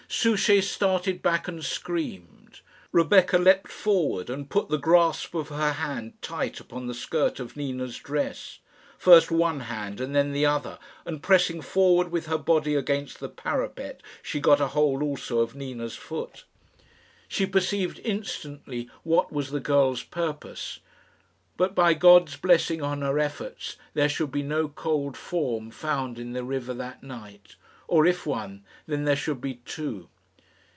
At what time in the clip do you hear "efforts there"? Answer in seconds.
23.17-24.09